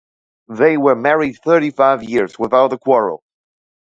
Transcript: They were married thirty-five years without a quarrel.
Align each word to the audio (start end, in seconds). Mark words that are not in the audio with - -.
They 0.49 0.77
were 0.77 0.95
married 0.95 1.37
thirty-five 1.43 2.01
years 2.03 2.39
without 2.39 2.73
a 2.73 2.79
quarrel. 2.79 3.21